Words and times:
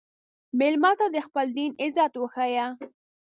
مېلمه 0.59 0.91
ته 0.99 1.05
د 1.15 1.17
خپل 1.27 1.47
دین 1.57 1.71
عزت 1.83 2.13
وښیه. 2.17 2.65